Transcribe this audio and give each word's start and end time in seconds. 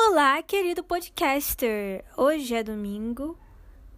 Olá, 0.00 0.40
querido 0.44 0.84
podcaster! 0.84 2.04
Hoje 2.16 2.54
é 2.54 2.62
domingo, 2.62 3.36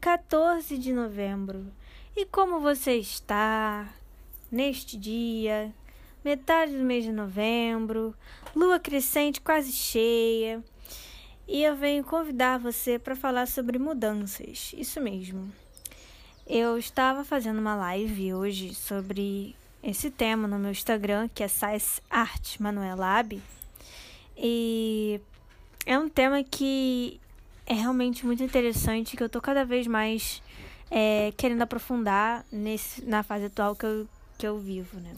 14 0.01 0.79
de 0.79 0.95
novembro. 0.95 1.71
E 2.17 2.25
como 2.25 2.59
você 2.59 2.97
está 2.97 3.87
neste 4.51 4.97
dia, 4.97 5.71
metade 6.25 6.73
do 6.73 6.83
mês 6.83 7.05
de 7.05 7.13
novembro, 7.13 8.15
lua 8.57 8.81
crescente 8.81 9.43
quase 9.43 9.73
cheia? 9.73 10.65
E 11.47 11.63
eu 11.63 11.77
venho 11.77 12.03
convidar 12.03 12.59
você 12.59 12.99
para 12.99 13.15
falar 13.15 13.47
sobre 13.47 13.79
mudanças. 13.79 14.73
Isso 14.75 15.03
mesmo. 15.03 15.53
Eu 16.47 16.79
estava 16.79 17.25
fazendo 17.25 17.59
uma 17.59 17.77
live 17.77 18.33
hoje 18.33 18.75
sobre 18.75 19.55
esse 19.83 20.11
tema 20.11 20.49
no 20.49 20.59
meu 20.59 20.71
Instagram, 20.71 21.29
que 21.29 21.43
é 21.43 21.49
Science 21.49 22.01
Art 22.09 22.59
Manuelab. 22.59 23.41
E 24.35 25.21
é 25.87 25.99
um 25.99 26.09
tema 26.09 26.43
que 26.43 27.21
é 27.67 27.75
realmente 27.75 28.27
muito 28.27 28.43
interessante, 28.43 29.17
que 29.17 29.23
eu 29.23 29.29
tô 29.29 29.41
cada 29.41 29.65
vez 29.65 29.87
mais 29.87 30.43
é, 30.91 31.33
querendo 31.37 31.63
aprofundar 31.63 32.45
nesse, 32.51 33.05
na 33.05 33.23
fase 33.23 33.47
atual 33.47 33.77
que 33.77 33.87
eu, 33.87 34.09
que 34.37 34.47
eu 34.47 34.59
vivo, 34.59 34.99
né? 35.01 35.15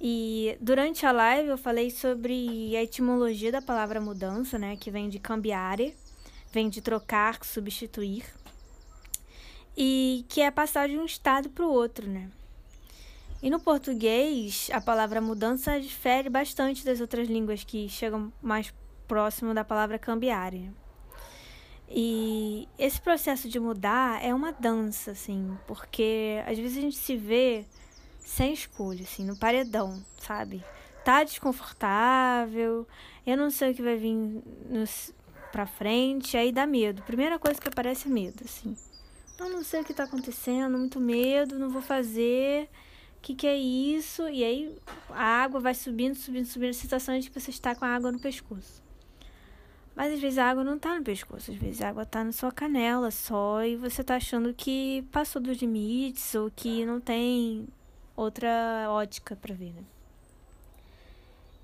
E 0.00 0.56
durante 0.60 1.04
a 1.04 1.12
live 1.12 1.50
eu 1.50 1.58
falei 1.58 1.90
sobre 1.90 2.74
a 2.74 2.82
etimologia 2.82 3.52
da 3.52 3.60
palavra 3.60 4.00
mudança, 4.00 4.58
né? 4.58 4.76
Que 4.76 4.90
vem 4.90 5.10
de 5.10 5.18
cambiare, 5.18 5.94
vem 6.50 6.70
de 6.70 6.80
trocar, 6.80 7.44
substituir. 7.44 8.24
E 9.76 10.24
que 10.28 10.40
é 10.40 10.50
passar 10.50 10.88
de 10.88 10.96
um 10.96 11.04
estado 11.04 11.50
para 11.50 11.66
o 11.66 11.70
outro, 11.70 12.08
né? 12.08 12.30
E 13.42 13.50
no 13.50 13.60
português, 13.60 14.70
a 14.72 14.80
palavra 14.80 15.20
mudança 15.20 15.80
difere 15.80 16.28
bastante 16.28 16.84
das 16.84 17.00
outras 17.00 17.28
línguas 17.28 17.64
que 17.64 17.88
chegam 17.88 18.32
mais 18.42 18.72
próximo 19.10 19.52
da 19.52 19.64
palavra 19.64 19.98
cambiária. 19.98 20.72
E 21.88 22.68
esse 22.78 23.00
processo 23.00 23.48
de 23.48 23.58
mudar 23.58 24.24
é 24.24 24.32
uma 24.32 24.52
dança, 24.52 25.10
assim, 25.10 25.58
porque 25.66 26.40
às 26.46 26.56
vezes 26.56 26.78
a 26.78 26.80
gente 26.80 26.96
se 26.96 27.16
vê 27.16 27.64
sem 28.20 28.52
escolha, 28.52 29.02
assim, 29.02 29.24
no 29.24 29.36
paredão, 29.36 30.00
sabe? 30.20 30.64
Tá 31.04 31.24
desconfortável, 31.24 32.86
eu 33.26 33.36
não 33.36 33.50
sei 33.50 33.72
o 33.72 33.74
que 33.74 33.82
vai 33.82 33.96
vir 33.96 34.14
nos, 34.68 35.12
pra 35.50 35.66
frente, 35.66 36.36
aí 36.36 36.52
dá 36.52 36.64
medo. 36.64 37.02
Primeira 37.02 37.36
coisa 37.36 37.60
que 37.60 37.66
aparece 37.66 38.06
é 38.06 38.12
medo, 38.12 38.44
assim. 38.44 38.76
Eu 39.40 39.48
não 39.48 39.64
sei 39.64 39.80
o 39.80 39.84
que 39.84 39.92
tá 39.92 40.04
acontecendo, 40.04 40.78
muito 40.78 41.00
medo, 41.00 41.58
não 41.58 41.70
vou 41.70 41.82
fazer. 41.82 42.68
O 43.16 43.20
que, 43.22 43.34
que 43.34 43.46
é 43.48 43.56
isso? 43.56 44.28
E 44.28 44.44
aí 44.44 44.78
a 45.08 45.42
água 45.42 45.58
vai 45.58 45.74
subindo, 45.74 46.14
subindo, 46.14 46.46
subindo. 46.46 46.70
A 46.70 46.74
sensação 46.74 47.18
de 47.18 47.28
que 47.28 47.40
você 47.40 47.50
está 47.50 47.74
com 47.74 47.84
a 47.84 47.88
água 47.88 48.12
no 48.12 48.20
pescoço. 48.20 48.89
Mas 50.00 50.14
às 50.14 50.20
vezes 50.20 50.38
a 50.38 50.46
água 50.46 50.64
não 50.64 50.78
tá 50.78 50.96
no 50.98 51.04
pescoço, 51.04 51.50
às 51.50 51.58
vezes 51.58 51.82
a 51.82 51.90
água 51.90 52.06
tá 52.06 52.24
na 52.24 52.32
sua 52.32 52.50
canela 52.50 53.10
só 53.10 53.62
e 53.62 53.76
você 53.76 54.02
tá 54.02 54.16
achando 54.16 54.54
que 54.54 55.06
passou 55.12 55.42
dos 55.42 55.58
limites 55.58 56.34
ou 56.34 56.50
que 56.50 56.86
não 56.86 56.98
tem 56.98 57.68
outra 58.16 58.48
ótica 58.88 59.36
para 59.36 59.54
ver, 59.54 59.74
né? 59.74 59.84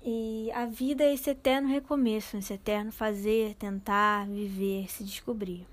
E 0.05 0.51
a 0.53 0.67
vida 0.67 1.03
é 1.03 1.15
esse 1.15 1.31
eterno 1.31 1.67
recomeço, 1.67 2.37
esse 2.37 2.53
eterno 2.53 2.91
fazer, 2.91 3.55
tentar, 3.55 4.27
viver, 4.27 4.87
se 4.87 5.03
descobrir. 5.03 5.65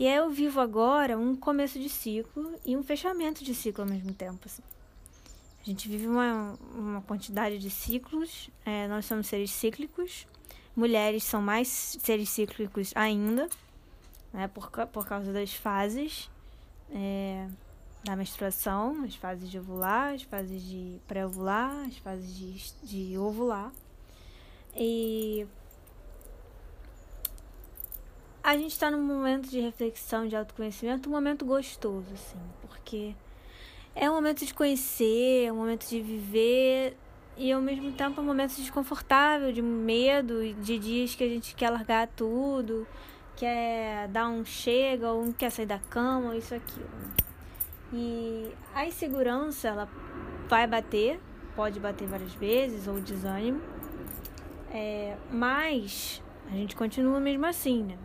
E 0.00 0.08
aí 0.08 0.16
eu 0.16 0.30
vivo 0.30 0.60
agora 0.60 1.16
um 1.16 1.36
começo 1.36 1.78
de 1.78 1.88
ciclo 1.88 2.58
e 2.66 2.76
um 2.76 2.82
fechamento 2.82 3.44
de 3.44 3.54
ciclo 3.54 3.84
ao 3.84 3.88
mesmo 3.88 4.12
tempo. 4.12 4.40
Assim. 4.46 4.64
A 5.60 5.64
gente 5.64 5.88
vive 5.88 6.08
uma, 6.08 6.58
uma 6.74 7.02
quantidade 7.02 7.56
de 7.60 7.70
ciclos, 7.70 8.50
é, 8.66 8.88
nós 8.88 9.04
somos 9.04 9.28
seres 9.28 9.52
cíclicos, 9.52 10.26
Mulheres 10.74 11.24
são 11.24 11.42
mais 11.42 11.68
seres 11.68 12.30
cíclicos 12.30 12.92
ainda, 12.94 13.48
né, 14.32 14.48
por, 14.48 14.70
por 14.88 15.06
causa 15.06 15.32
das 15.32 15.54
fases 15.54 16.30
é, 16.90 17.46
da 18.04 18.16
menstruação, 18.16 19.04
as 19.04 19.14
fases 19.14 19.50
de 19.50 19.58
ovular, 19.58 20.14
as 20.14 20.22
fases 20.22 20.62
de 20.62 20.98
pré-ovular, 21.06 21.86
as 21.86 21.96
fases 21.98 22.34
de, 22.82 23.08
de 23.10 23.18
ovular. 23.18 23.72
E 24.74 25.46
a 28.42 28.56
gente 28.56 28.72
está 28.72 28.90
num 28.90 29.02
momento 29.02 29.48
de 29.48 29.60
reflexão, 29.60 30.26
de 30.26 30.34
autoconhecimento, 30.34 31.08
um 31.08 31.12
momento 31.12 31.44
gostoso, 31.44 32.06
assim, 32.12 32.40
porque 32.62 33.14
é 33.94 34.10
um 34.10 34.14
momento 34.14 34.44
de 34.44 34.52
conhecer, 34.52 35.46
é 35.46 35.52
um 35.52 35.56
momento 35.56 35.88
de 35.88 36.00
viver 36.00 36.96
e 37.36 37.50
ao 37.50 37.60
mesmo 37.60 37.92
tempo 37.92 38.20
é 38.20 38.22
um 38.22 38.26
momento 38.26 38.54
desconfortável, 38.56 39.52
de 39.52 39.62
medo, 39.62 40.54
de 40.54 40.78
dias 40.78 41.14
que 41.14 41.24
a 41.24 41.28
gente 41.28 41.54
quer 41.54 41.70
largar 41.70 42.08
tudo, 42.08 42.86
quer 43.36 44.08
dar 44.08 44.28
um 44.28 44.44
chega, 44.44 45.10
ou 45.10 45.24
não 45.24 45.32
quer 45.32 45.50
sair 45.50 45.66
da 45.66 45.78
cama, 45.78 46.36
isso 46.36 46.54
aquilo. 46.54 46.88
E 47.92 48.50
a 48.74 48.86
insegurança, 48.86 49.68
ela 49.68 49.88
vai 50.48 50.66
bater, 50.66 51.20
pode 51.56 51.80
bater 51.80 52.06
várias 52.06 52.34
vezes, 52.34 52.86
ou 52.86 53.00
desânimo, 53.00 53.60
é, 54.70 55.16
mas 55.30 56.22
a 56.50 56.52
gente 56.52 56.76
continua 56.76 57.20
mesmo 57.20 57.46
assim, 57.46 57.82
né? 57.84 57.98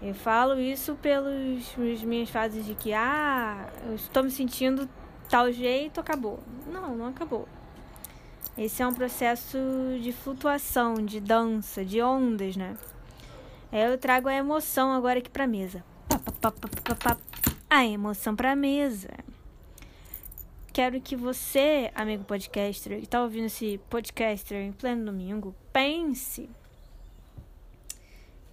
Eu 0.00 0.14
falo 0.14 0.60
isso 0.60 0.94
pelas 0.94 1.74
minhas 2.02 2.30
fases 2.30 2.64
de 2.64 2.74
que, 2.74 2.92
ah, 2.92 3.68
eu 3.86 3.94
estou 3.94 4.22
me 4.22 4.30
sentindo 4.30 4.88
tal 5.28 5.50
jeito, 5.50 6.00
acabou. 6.00 6.38
Não, 6.66 6.94
não 6.94 7.06
acabou. 7.08 7.48
Esse 8.56 8.82
é 8.82 8.86
um 8.86 8.92
processo 8.92 9.56
de 10.02 10.12
flutuação, 10.12 10.94
de 10.94 11.20
dança, 11.20 11.84
de 11.84 12.02
ondas, 12.02 12.56
né? 12.56 12.76
Eu 13.72 13.96
trago 13.98 14.28
a 14.28 14.34
emoção 14.34 14.92
agora 14.92 15.18
aqui 15.18 15.30
pra 15.30 15.46
mesa. 15.46 15.84
A 17.70 17.84
emoção 17.84 18.34
pra 18.34 18.56
mesa. 18.56 19.10
Quero 20.72 21.00
que 21.00 21.14
você, 21.14 21.90
amigo 21.94 22.24
podcaster, 22.24 23.00
que 23.00 23.06
tá 23.06 23.22
ouvindo 23.22 23.46
esse 23.46 23.78
podcaster 23.90 24.58
em 24.62 24.72
pleno 24.72 25.06
domingo, 25.06 25.54
pense. 25.72 26.48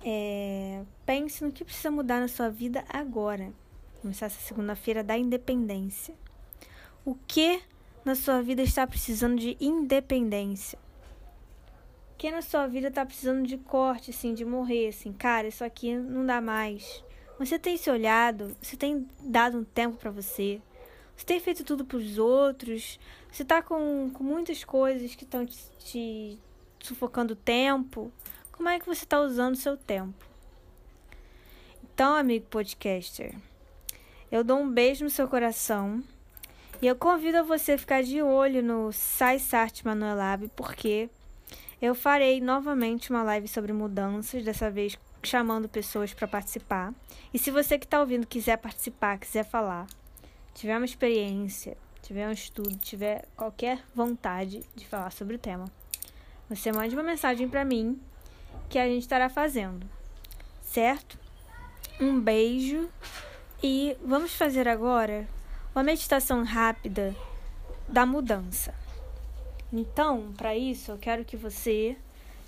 É, 0.04 0.84
pense 1.06 1.44
no 1.44 1.52
que 1.52 1.64
precisa 1.64 1.90
mudar 1.90 2.20
na 2.20 2.28
sua 2.28 2.50
vida 2.50 2.84
agora. 2.90 3.52
Começar 4.02 4.28
essa 4.28 4.42
segunda-feira 4.42 5.04
da 5.04 5.18
independência. 5.18 6.14
O 7.04 7.16
que 7.28 7.62
na 8.06 8.14
sua 8.14 8.42
vida 8.42 8.62
está 8.62 8.86
precisando 8.86 9.38
de 9.38 9.58
independência? 9.60 10.78
Quem 12.18 12.32
na 12.32 12.44
sua 12.44 12.68
vida 12.68 12.88
está 12.88 13.06
precisando 13.06 13.46
de 13.46 13.58
corte, 13.58 14.12
assim, 14.12 14.34
de 14.34 14.46
morrer, 14.46 14.90
assim, 14.90 15.12
cara, 15.12 15.48
isso 15.48 15.64
aqui 15.64 15.96
não 15.96 16.26
dá 16.26 16.40
mais. 16.40 17.04
Você 17.38 17.60
tem 17.60 17.76
se 17.76 17.90
olhado, 17.90 18.56
você 18.62 18.78
tem 18.78 19.10
dado 19.20 19.58
um 19.58 19.64
tempo 19.64 19.98
para 19.98 20.12
você, 20.12 20.62
você 21.18 21.26
tem 21.26 21.40
feito 21.40 21.64
tudo 21.64 21.84
para 21.84 21.98
os 21.98 22.18
outros, 22.18 23.00
você 23.32 23.44
está 23.44 23.62
com, 23.62 24.10
com 24.14 24.24
muitas 24.24 24.64
coisas 24.64 25.16
que 25.16 25.24
estão 25.24 25.46
te, 25.46 25.58
te 25.80 26.40
sufocando 26.80 27.36
tempo. 27.36 28.12
Como 28.52 28.70
é 28.70 28.80
que 28.80 28.86
você 28.86 29.04
está 29.04 29.20
usando 29.20 29.56
o 29.56 29.58
seu 29.58 29.76
tempo? 29.76 30.26
Então, 31.84 32.16
amigo 32.16 32.46
podcaster, 32.48 33.36
eu 34.32 34.44
dou 34.44 34.60
um 34.60 34.70
beijo 34.70 35.04
no 35.04 35.10
seu 35.10 35.28
coração. 35.28 36.04
E 36.82 36.88
eu 36.88 36.96
convido 36.96 37.44
você 37.46 37.74
a 37.74 37.78
ficar 37.78 38.04
de 38.04 38.22
olho 38.22 38.62
no 38.62 38.92
SciSart 38.92 39.84
Manuelab, 39.86 40.50
porque 40.56 41.10
eu 41.82 41.96
farei 41.96 42.42
novamente 42.42 43.10
uma 43.10 43.24
live 43.24 43.48
sobre 43.48 43.72
mudanças, 43.72 44.44
dessa 44.44 44.70
vez 44.70 44.98
chamando 45.24 45.70
pessoas 45.70 46.14
para 46.14 46.28
participar. 46.28 46.94
E 47.34 47.40
se 47.40 47.50
você 47.50 47.80
que 47.80 47.86
está 47.86 48.00
ouvindo 48.00 48.28
quiser 48.28 48.58
participar, 48.58 49.18
quiser 49.18 49.46
falar, 49.46 49.88
tiver 50.54 50.76
uma 50.76 50.86
experiência, 50.86 51.78
tiver 52.02 52.28
um 52.28 52.32
estudo, 52.32 52.78
tiver 52.78 53.26
qualquer 53.36 53.82
vontade 53.96 54.62
de 54.76 54.86
falar 54.86 55.12
sobre 55.12 55.36
o 55.36 55.40
tema, 55.40 55.66
você 56.50 56.72
mande 56.72 56.94
uma 56.94 57.04
mensagem 57.04 57.48
para 57.50 57.66
mim 57.66 58.00
que 58.70 58.78
a 58.78 58.86
gente 58.86 59.02
estará 59.02 59.30
fazendo, 59.30 59.88
certo? 60.62 61.18
Um 62.00 62.20
beijo 62.20 62.90
e 63.64 63.98
vamos 64.04 64.36
fazer 64.36 64.68
agora 64.68 65.28
uma 65.76 65.84
meditação 65.84 66.42
rápida 66.46 67.14
da 67.86 68.06
mudança. 68.06 68.74
Então, 69.74 70.32
para 70.38 70.56
isso, 70.56 70.92
eu 70.92 70.98
quero 70.98 71.26
que 71.26 71.36
você 71.36 71.98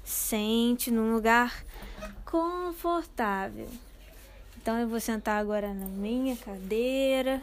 sente 0.01 0.89
num 0.89 1.13
lugar 1.13 1.61
confortável. 2.23 3.67
Então, 4.55 4.79
eu 4.79 4.87
vou 4.87 5.01
sentar 5.01 5.41
agora 5.41 5.73
na 5.73 5.87
minha 5.87 6.37
cadeira 6.37 7.41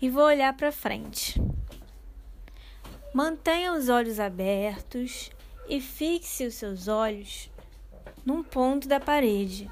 e 0.00 0.08
vou 0.08 0.24
olhar 0.24 0.54
para 0.56 0.72
frente. 0.72 1.38
Mantenha 3.12 3.74
os 3.74 3.90
olhos 3.90 4.18
abertos 4.18 5.30
e 5.68 5.82
fixe 5.82 6.46
os 6.46 6.54
seus 6.54 6.88
olhos 6.88 7.50
num 8.24 8.42
ponto 8.42 8.88
da 8.88 8.98
parede. 8.98 9.70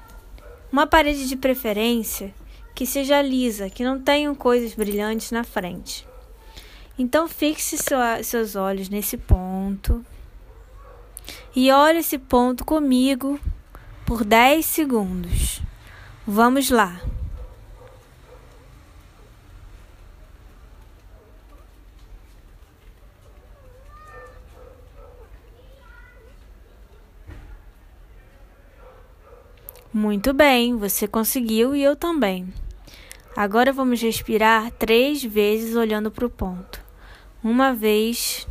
Uma 0.71 0.85
parede 0.85 1.27
de 1.27 1.35
preferência 1.35 2.33
que 2.75 2.85
seja 2.85 3.21
lisa, 3.21 3.69
que 3.69 3.83
não 3.83 3.99
tenham 3.99 4.33
coisas 4.33 4.73
brilhantes 4.73 5.31
na 5.31 5.43
frente. 5.43 6.07
Então 6.97 7.27
fixe 7.27 7.77
sua, 7.77 8.21
seus 8.23 8.55
olhos 8.55 8.89
nesse 8.89 9.17
ponto 9.17 10.05
e 11.55 11.71
olhe 11.71 11.99
esse 11.99 12.17
ponto 12.17 12.65
comigo 12.65 13.39
por 14.05 14.23
10 14.23 14.65
segundos. 14.65 15.61
Vamos 16.25 16.69
lá. 16.69 17.01
Muito 29.93 30.33
bem, 30.33 30.75
você 30.75 31.07
conseguiu 31.07 31.75
e 31.75 31.83
eu 31.83 31.95
também. 31.95 32.51
Agora 33.35 33.73
vamos 33.73 33.99
respirar 33.99 34.71
três 34.73 35.23
vezes 35.23 35.75
olhando 35.75 36.11
para 36.11 36.25
o 36.25 36.29
ponto. 36.29 36.79
Uma 37.43 37.73
vez. 37.73 38.47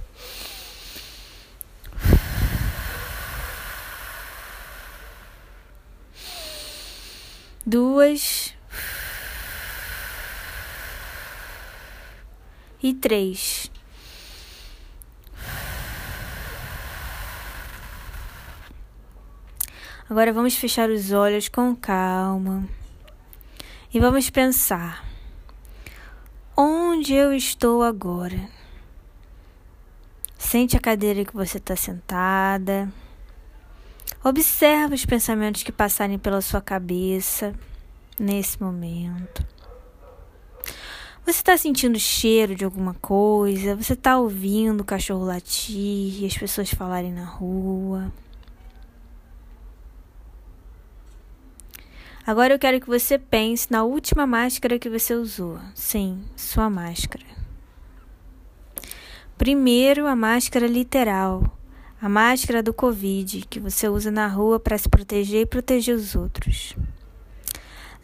Duas. 7.64 8.52
E 12.82 12.92
três. 12.92 13.70
Agora 20.10 20.32
vamos 20.32 20.56
fechar 20.56 20.90
os 20.90 21.12
olhos 21.12 21.48
com 21.48 21.74
calma 21.76 22.68
e 23.92 24.00
vamos 24.00 24.30
pensar: 24.30 25.04
onde 26.56 27.14
eu 27.14 27.32
estou 27.32 27.82
agora? 27.82 28.48
Sente 30.38 30.76
a 30.76 30.80
cadeira 30.80 31.24
que 31.24 31.34
você 31.34 31.58
está 31.58 31.76
sentada. 31.76 32.92
Observe 34.24 34.94
os 34.94 35.04
pensamentos 35.04 35.62
que 35.62 35.72
passarem 35.72 36.18
pela 36.18 36.40
sua 36.40 36.60
cabeça 36.60 37.54
nesse 38.18 38.60
momento. 38.62 39.44
Você 41.24 41.38
está 41.38 41.56
sentindo 41.56 41.96
o 41.96 42.00
cheiro 42.00 42.54
de 42.54 42.64
alguma 42.64 42.94
coisa? 42.94 43.76
Você 43.76 43.92
está 43.92 44.18
ouvindo 44.18 44.80
o 44.80 44.84
cachorro 44.84 45.24
latir 45.24 46.22
e 46.22 46.26
as 46.26 46.36
pessoas 46.36 46.70
falarem 46.70 47.12
na 47.12 47.24
rua? 47.24 48.12
Agora 52.24 52.54
eu 52.54 52.58
quero 52.58 52.80
que 52.80 52.86
você 52.86 53.18
pense 53.18 53.66
na 53.68 53.82
última 53.82 54.24
máscara 54.26 54.78
que 54.78 54.88
você 54.88 55.12
usou. 55.12 55.58
Sim, 55.74 56.22
sua 56.36 56.70
máscara. 56.70 57.24
Primeiro, 59.36 60.06
a 60.06 60.14
máscara 60.14 60.68
literal, 60.68 61.58
a 62.00 62.08
máscara 62.08 62.62
do 62.62 62.72
Covid, 62.72 63.44
que 63.50 63.58
você 63.58 63.88
usa 63.88 64.12
na 64.12 64.28
rua 64.28 64.60
para 64.60 64.78
se 64.78 64.88
proteger 64.88 65.40
e 65.40 65.46
proteger 65.46 65.96
os 65.96 66.14
outros. 66.14 66.76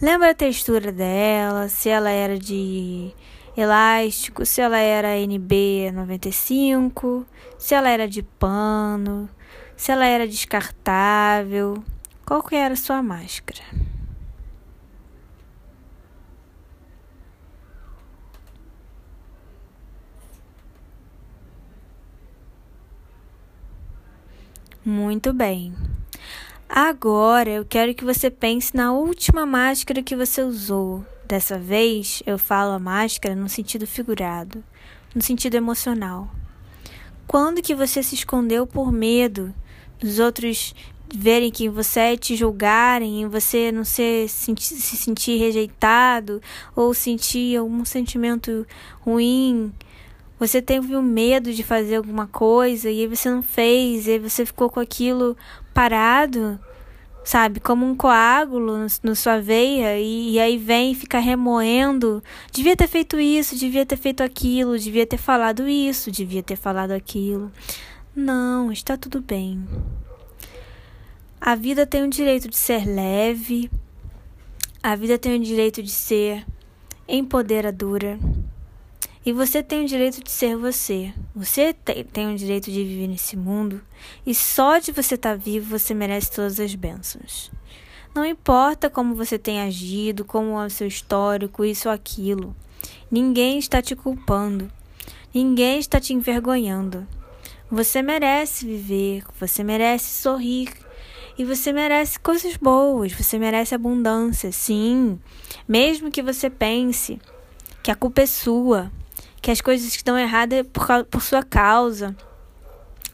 Lembra 0.02 0.32
a 0.32 0.34
textura 0.34 0.90
dela, 0.90 1.68
se 1.68 1.88
ela 1.88 2.10
era 2.10 2.36
de 2.36 3.12
elástico, 3.56 4.44
se 4.44 4.60
ela 4.60 4.78
era 4.78 5.16
NB95, 5.16 7.24
se 7.56 7.72
ela 7.72 7.88
era 7.88 8.08
de 8.08 8.22
pano, 8.22 9.30
se 9.76 9.92
ela 9.92 10.06
era 10.06 10.26
descartável. 10.26 11.84
Qual 12.26 12.42
que 12.42 12.56
era 12.56 12.74
a 12.74 12.76
sua 12.76 13.00
máscara? 13.00 13.62
Muito 24.88 25.34
bem. 25.34 25.74
Agora 26.66 27.50
eu 27.50 27.62
quero 27.62 27.94
que 27.94 28.06
você 28.06 28.30
pense 28.30 28.74
na 28.74 28.90
última 28.90 29.44
máscara 29.44 30.02
que 30.02 30.16
você 30.16 30.40
usou. 30.42 31.04
Dessa 31.26 31.58
vez 31.58 32.22
eu 32.24 32.38
falo 32.38 32.72
a 32.72 32.78
máscara 32.78 33.34
no 33.34 33.50
sentido 33.50 33.86
figurado, 33.86 34.64
no 35.14 35.20
sentido 35.20 35.56
emocional. 35.56 36.30
Quando 37.26 37.60
que 37.60 37.74
você 37.74 38.02
se 38.02 38.14
escondeu 38.14 38.66
por 38.66 38.90
medo 38.90 39.54
dos 40.00 40.18
outros 40.18 40.74
verem 41.14 41.50
quem 41.50 41.68
você 41.68 42.00
é, 42.00 42.16
te 42.16 42.34
julgarem, 42.34 43.20
e 43.20 43.26
você 43.26 43.70
não 43.70 43.84
ser, 43.84 44.26
se 44.30 44.56
sentir 44.56 45.36
rejeitado 45.38 46.40
ou 46.74 46.94
sentir 46.94 47.58
algum 47.58 47.84
sentimento 47.84 48.66
ruim 49.00 49.70
você 50.38 50.62
teve 50.62 50.94
o 50.94 51.02
medo 51.02 51.52
de 51.52 51.62
fazer 51.62 51.96
alguma 51.96 52.26
coisa 52.26 52.90
e 52.90 53.00
aí 53.00 53.06
você 53.06 53.28
não 53.30 53.42
fez, 53.42 54.06
e 54.06 54.12
aí 54.12 54.18
você 54.18 54.46
ficou 54.46 54.70
com 54.70 54.78
aquilo 54.78 55.36
parado, 55.74 56.58
sabe? 57.24 57.60
Como 57.60 57.84
um 57.84 57.96
coágulo 57.96 58.86
na 59.02 59.14
sua 59.14 59.40
veia, 59.40 59.98
e, 59.98 60.32
e 60.32 60.40
aí 60.40 60.56
vem 60.56 60.92
e 60.92 60.94
fica 60.94 61.18
remoendo. 61.18 62.22
Devia 62.52 62.76
ter 62.76 62.86
feito 62.86 63.18
isso, 63.18 63.56
devia 63.56 63.84
ter 63.84 63.96
feito 63.96 64.22
aquilo, 64.22 64.78
devia 64.78 65.06
ter 65.06 65.18
falado 65.18 65.68
isso, 65.68 66.10
devia 66.10 66.42
ter 66.42 66.56
falado 66.56 66.92
aquilo. 66.92 67.50
Não, 68.14 68.70
está 68.72 68.96
tudo 68.96 69.20
bem. 69.20 69.64
A 71.40 71.54
vida 71.54 71.86
tem 71.86 72.02
o 72.04 72.10
direito 72.10 72.48
de 72.48 72.56
ser 72.56 72.84
leve, 72.84 73.70
a 74.82 74.96
vida 74.96 75.18
tem 75.18 75.36
o 75.36 75.42
direito 75.42 75.82
de 75.82 75.90
ser 75.90 76.44
empoderadora. 77.06 78.18
E 79.28 79.32
você 79.34 79.62
tem 79.62 79.84
o 79.84 79.86
direito 79.86 80.24
de 80.24 80.30
ser 80.30 80.56
você. 80.56 81.12
Você 81.36 81.74
tem 81.74 82.32
o 82.32 82.34
direito 82.34 82.72
de 82.72 82.82
viver 82.82 83.08
nesse 83.08 83.36
mundo. 83.36 83.82
E 84.24 84.34
só 84.34 84.78
de 84.78 84.90
você 84.90 85.16
estar 85.16 85.32
tá 85.32 85.36
vivo 85.36 85.78
você 85.78 85.92
merece 85.92 86.32
todas 86.32 86.58
as 86.58 86.74
bênçãos. 86.74 87.50
Não 88.14 88.24
importa 88.24 88.88
como 88.88 89.14
você 89.14 89.38
tem 89.38 89.60
agido, 89.60 90.24
como 90.24 90.58
é 90.58 90.64
o 90.64 90.70
seu 90.70 90.86
histórico, 90.86 91.62
isso 91.62 91.90
ou 91.90 91.94
aquilo. 91.94 92.56
Ninguém 93.10 93.58
está 93.58 93.82
te 93.82 93.94
culpando. 93.94 94.72
Ninguém 95.34 95.78
está 95.78 96.00
te 96.00 96.14
envergonhando. 96.14 97.06
Você 97.70 98.00
merece 98.00 98.64
viver, 98.64 99.24
você 99.38 99.62
merece 99.62 100.22
sorrir. 100.22 100.72
E 101.36 101.44
você 101.44 101.70
merece 101.70 102.18
coisas 102.18 102.56
boas, 102.56 103.12
você 103.12 103.38
merece 103.38 103.74
abundância, 103.74 104.50
sim. 104.50 105.20
Mesmo 105.68 106.10
que 106.10 106.22
você 106.22 106.48
pense 106.48 107.20
que 107.82 107.90
a 107.90 107.94
culpa 107.94 108.22
é 108.22 108.26
sua, 108.26 108.90
que 109.40 109.50
as 109.50 109.60
coisas 109.60 109.88
estão 109.94 110.18
erradas 110.18 110.66
por, 110.72 111.04
por 111.04 111.22
sua 111.22 111.42
causa. 111.42 112.16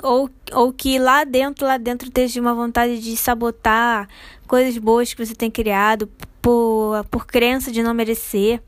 Ou, 0.02 0.28
ou 0.52 0.72
que 0.72 0.98
lá 0.98 1.24
dentro, 1.24 1.66
lá 1.66 1.78
dentro 1.78 2.08
esteja 2.08 2.40
uma 2.40 2.54
vontade 2.54 3.00
de 3.00 3.16
sabotar 3.16 4.08
coisas 4.46 4.76
boas 4.76 5.14
que 5.14 5.24
você 5.24 5.34
tem 5.34 5.50
criado 5.50 6.10
por, 6.43 7.04
por 7.10 7.26
crença 7.26 7.72
de 7.72 7.82
não 7.82 7.94
merecer. 7.94 8.60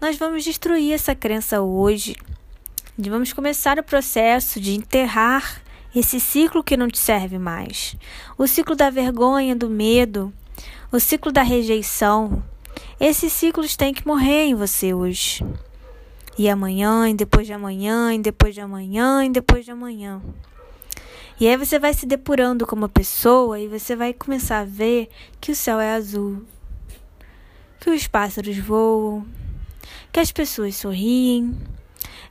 Nós 0.00 0.16
vamos 0.16 0.42
destruir 0.42 0.92
essa 0.92 1.14
crença 1.14 1.60
hoje. 1.60 2.16
Vamos 2.98 3.32
começar 3.32 3.78
o 3.78 3.82
processo 3.82 4.60
de 4.60 4.74
enterrar 4.74 5.62
esse 5.94 6.18
ciclo 6.18 6.64
que 6.64 6.76
não 6.76 6.88
te 6.88 6.98
serve 6.98 7.38
mais. 7.38 7.96
O 8.36 8.46
ciclo 8.46 8.74
da 8.74 8.90
vergonha, 8.90 9.54
do 9.54 9.70
medo, 9.70 10.32
o 10.90 10.98
ciclo 10.98 11.30
da 11.30 11.42
rejeição. 11.42 12.42
Esses 12.98 13.32
ciclos 13.32 13.76
têm 13.76 13.94
que 13.94 14.06
morrer 14.06 14.46
em 14.46 14.54
você 14.54 14.92
hoje. 14.92 15.44
E 16.36 16.48
amanhã, 16.48 17.08
e 17.08 17.14
depois 17.14 17.46
de 17.46 17.52
amanhã, 17.52 18.12
e 18.12 18.18
depois 18.18 18.54
de 18.54 18.60
amanhã, 18.60 19.24
e 19.24 19.30
depois 19.30 19.64
de 19.64 19.70
amanhã. 19.70 20.20
E 21.40 21.48
aí 21.48 21.56
você 21.56 21.78
vai 21.78 21.92
se 21.92 22.06
depurando 22.06 22.66
como 22.66 22.88
pessoa 22.88 23.58
e 23.58 23.66
você 23.66 23.96
vai 23.96 24.12
começar 24.12 24.60
a 24.60 24.64
ver 24.64 25.08
que 25.40 25.50
o 25.50 25.56
céu 25.56 25.80
é 25.80 25.92
azul, 25.92 26.44
que 27.80 27.90
os 27.90 28.06
pássaros 28.06 28.56
voam, 28.58 29.26
que 30.12 30.20
as 30.20 30.30
pessoas 30.30 30.76
sorriem 30.76 31.56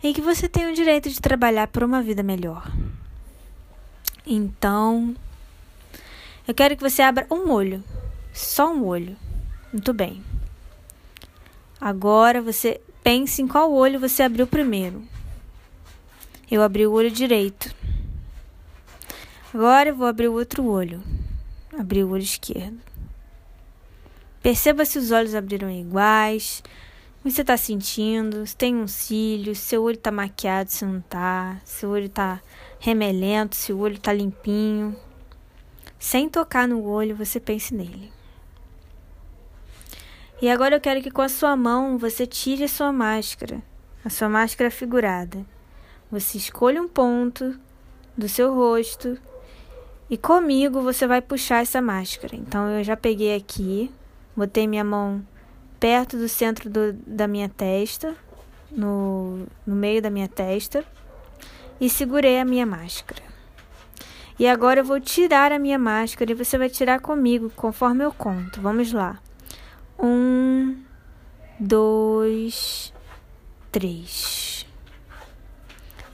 e 0.01 0.13
que 0.13 0.22
você 0.22 0.48
tem 0.48 0.72
o 0.72 0.74
direito 0.74 1.10
de 1.10 1.19
trabalhar 1.19 1.67
por 1.67 1.83
uma 1.83 2.01
vida 2.01 2.24
melhor. 2.24 2.72
Então, 4.25 5.13
eu 6.48 6.53
quero 6.53 6.77
que 6.77 6.89
você 6.89 7.01
abra 7.01 7.27
um 7.29 7.51
olho, 7.51 7.83
só 8.33 8.74
um 8.74 8.86
olho. 8.86 9.17
Muito 9.72 9.93
bem. 9.93 10.24
Agora 11.79 12.41
você 12.41 12.79
Pense 13.03 13.41
em 13.41 13.48
qual 13.48 13.69
olho 13.74 14.00
você 14.00 14.24
abriu 14.24 14.48
primeiro. 14.48 15.03
Eu 16.50 16.63
abri 16.63 16.88
o 16.88 16.93
olho 16.93 17.12
direito. 17.12 17.75
Agora 19.53 19.89
eu 19.89 19.95
vou 19.95 20.07
abrir 20.07 20.29
o 20.29 20.33
outro 20.33 20.65
olho. 20.65 21.03
Abri 21.77 22.01
o 22.01 22.12
olho 22.12 22.24
esquerdo. 22.24 22.79
Perceba 24.41 24.86
se 24.86 24.98
os 24.98 25.12
olhos 25.12 25.36
abriram 25.36 25.69
iguais. 25.69 26.63
O 27.19 27.24
que 27.24 27.31
você 27.31 27.41
está 27.41 27.57
sentindo? 27.57 28.48
Se 28.48 28.55
tem 28.55 28.74
um 28.74 28.88
cílio, 28.88 29.53
se 29.53 29.62
seu 29.62 29.83
olho 29.83 29.95
está 29.95 30.12
maquiado, 30.12 30.72
se 30.72 30.86
não 30.86 31.00
está, 31.00 31.60
se 31.65 31.79
seu 31.81 31.89
olho 31.89 32.05
está 32.05 32.41
remelento, 32.79 33.55
se 33.55 33.74
o 33.74 33.79
olho 33.79 33.95
está 33.95 34.13
limpinho. 34.13 34.95
Sem 36.00 36.29
tocar 36.29 36.69
no 36.69 36.83
olho, 36.83 37.17
você 37.17 37.38
pense 37.38 37.74
nele. 37.74 38.12
E 40.44 40.50
agora 40.50 40.76
eu 40.76 40.82
quero 40.82 41.02
que 41.02 41.10
com 41.10 41.22
a 41.22 41.30
sua 41.30 41.56
mão 41.56 41.98
você 41.98 42.28
tire 42.28 42.66
a 42.66 42.68
sua 42.68 42.92
máscara, 42.92 43.64
a 44.04 44.10
sua 44.10 44.28
máscara 44.28 44.70
figurada. 44.70 45.46
Você 46.12 46.38
escolha 46.38 46.82
um 46.82 46.88
ponto 46.90 47.58
do 48.18 48.28
seu 48.28 48.54
rosto 48.54 49.18
E 50.10 50.18
comigo 50.18 50.82
você 50.82 51.08
vai 51.08 51.22
puxar 51.22 51.62
essa 51.62 51.82
máscara. 51.82 52.36
Então 52.36 52.68
eu 52.72 52.84
já 52.84 52.98
peguei 52.98 53.34
aqui, 53.34 53.90
botei 54.36 54.68
minha 54.68 54.84
mão 54.84 55.26
perto 55.80 56.18
do 56.18 56.28
centro 56.28 56.70
do, 56.70 56.92
da 56.92 57.26
minha 57.26 57.48
testa, 57.48 58.14
no, 58.70 59.48
no 59.66 59.76
meio 59.78 60.02
da 60.02 60.10
minha 60.10 60.28
testa, 60.28 60.84
e 61.80 61.90
segurei 61.90 62.38
a 62.38 62.44
minha 62.44 62.66
máscara. 62.66 63.24
E 64.38 64.46
agora 64.46 64.82
eu 64.82 64.84
vou 64.84 65.00
tirar 65.00 65.54
a 65.54 65.58
minha 65.58 65.80
máscara 65.80 66.34
e 66.34 66.36
você 66.36 66.58
vai 66.58 66.70
tirar 66.70 67.00
comigo, 67.00 67.50
conforme 67.56 68.04
eu 68.04 68.12
conto. 68.12 68.60
Vamos 68.60 68.92
lá. 68.92 69.22
Um, 70.00 70.84
dois, 71.60 72.94
três. 73.72 74.66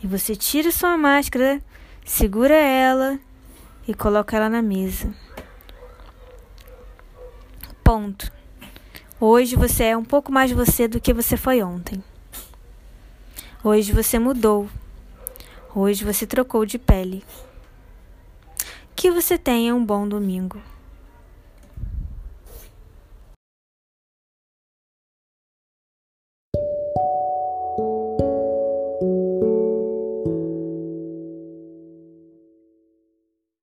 E 0.01 0.07
você 0.07 0.35
tira 0.35 0.71
sua 0.71 0.97
máscara, 0.97 1.61
segura 2.05 2.55
ela 2.55 3.19
e 3.87 3.93
coloca 3.93 4.37
ela 4.37 4.49
na 4.49 4.61
mesa. 4.61 5.13
Ponto. 7.83 8.31
Hoje 9.19 9.55
você 9.55 9.85
é 9.85 9.97
um 9.97 10.05
pouco 10.05 10.31
mais 10.31 10.51
você 10.51 10.87
do 10.87 11.01
que 11.01 11.13
você 11.13 11.35
foi 11.35 11.61
ontem. 11.61 12.03
Hoje 13.61 13.91
você 13.91 14.17
mudou. 14.17 14.69
Hoje 15.75 16.05
você 16.05 16.25
trocou 16.25 16.65
de 16.65 16.79
pele. 16.79 17.23
Que 18.95 19.11
você 19.11 19.37
tenha 19.37 19.75
um 19.75 19.83
bom 19.83 20.07
domingo. 20.07 20.61